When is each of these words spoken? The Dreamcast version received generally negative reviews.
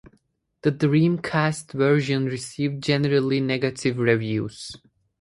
The 0.63 0.71
Dreamcast 0.71 1.73
version 1.73 2.25
received 2.25 2.81
generally 2.81 3.39
negative 3.39 3.99
reviews. 3.99 4.71